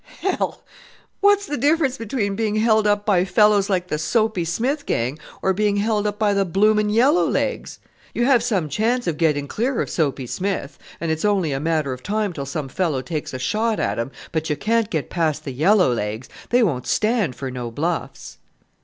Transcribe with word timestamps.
Hell! 0.21 0.63
What's 1.19 1.45
the 1.45 1.57
difference 1.59 1.95
between 1.95 2.35
being 2.35 2.55
held 2.55 2.87
up 2.87 3.05
by 3.05 3.23
fellows 3.23 3.69
like 3.69 3.85
the 3.89 3.99
Soapy 3.99 4.43
Smith 4.45 4.87
gang, 4.87 5.19
or 5.43 5.53
being 5.53 5.75
held 5.77 6.07
up 6.07 6.17
by 6.17 6.33
the 6.33 6.43
blooming 6.43 6.89
yellow 6.89 7.27
legs? 7.29 7.77
You 8.11 8.25
have 8.25 8.41
some 8.41 8.67
chance 8.67 9.05
of 9.05 9.19
getting 9.19 9.47
clear 9.47 9.79
of 9.79 9.91
Soapy 9.91 10.25
Smith 10.25 10.79
and 10.99 11.11
it's 11.11 11.23
only 11.23 11.51
a 11.51 11.59
matter 11.59 11.93
of 11.93 12.01
time 12.01 12.33
till 12.33 12.47
some 12.47 12.67
fellow 12.67 13.03
takes 13.03 13.31
a 13.31 13.37
shot 13.37 13.79
at 13.79 13.99
him; 13.99 14.09
but 14.31 14.49
you 14.49 14.55
can't 14.57 14.89
get 14.89 15.11
past 15.11 15.45
the 15.45 15.53
yellow 15.53 15.93
legs: 15.93 16.27
they 16.49 16.63
won't 16.63 16.87
stand 16.87 17.35
for 17.35 17.51
no 17.51 17.69
bluffs." 17.69 18.39